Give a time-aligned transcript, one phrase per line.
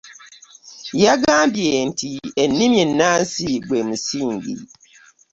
[1.03, 2.11] Yagambye nti,
[2.43, 4.53] ennimi ennansi gwe musingi.